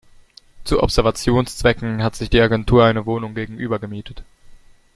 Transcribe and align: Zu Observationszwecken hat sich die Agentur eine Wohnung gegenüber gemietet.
Zu 0.63 0.81
Observationszwecken 0.81 2.01
hat 2.01 2.15
sich 2.15 2.31
die 2.31 2.41
Agentur 2.41 2.83
eine 2.83 3.05
Wohnung 3.05 3.35
gegenüber 3.35 3.77
gemietet. 3.77 4.23